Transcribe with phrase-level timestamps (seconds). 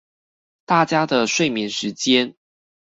[0.65, 2.33] 大家的睡眠時間